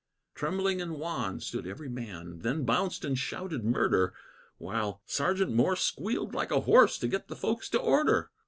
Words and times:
Trembling 0.33 0.81
and 0.81 0.93
wan 0.95 1.39
stood 1.39 1.67
every 1.67 1.87
man; 1.87 2.39
Then 2.39 2.63
bounced 2.65 3.05
and 3.05 3.15
shouted 3.15 3.63
murder, 3.63 4.15
While 4.57 5.03
Sergeant 5.05 5.53
Morse 5.53 5.83
squealed 5.83 6.33
like 6.33 6.49
a 6.49 6.61
horse 6.61 6.97
To 6.97 7.07
get 7.07 7.27
the 7.27 7.35
folks 7.35 7.69
to 7.69 7.79
order. 7.79 8.31